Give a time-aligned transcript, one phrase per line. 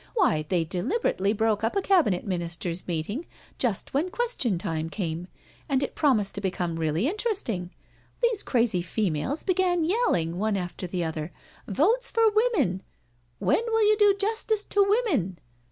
[0.15, 3.27] Why they deliberately broke up a Cabinet Minister's meeting
[3.59, 5.27] just when question time came,
[5.69, 7.69] and it promised to become really interesting.
[8.23, 11.31] These crazy females began yelling one after the other,'
[11.81, 12.81] Votes for Women,'
[13.37, 15.37] 'When will you do justice to women?